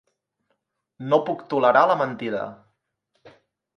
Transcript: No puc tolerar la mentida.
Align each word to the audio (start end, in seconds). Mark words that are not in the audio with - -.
No 1.11 1.19
puc 1.29 1.45
tolerar 1.53 1.85
la 1.91 1.99
mentida. 2.03 2.43